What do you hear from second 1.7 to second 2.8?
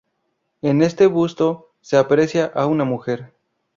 se aprecia a